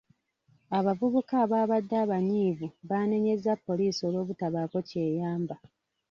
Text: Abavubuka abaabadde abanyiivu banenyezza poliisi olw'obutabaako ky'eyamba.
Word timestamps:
Abavubuka 0.77 1.33
abaabadde 1.45 1.95
abanyiivu 2.03 2.67
banenyezza 2.89 3.51
poliisi 3.65 4.01
olw'obutabaako 4.07 4.77
ky'eyamba. 4.89 5.55